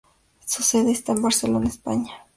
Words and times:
Su 0.43 0.63
sede 0.63 0.89
está 0.93 1.11
en 1.11 1.21
Barcelona, 1.21 1.67
España. 1.67 2.11